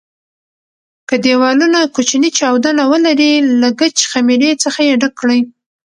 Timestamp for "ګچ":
3.79-3.97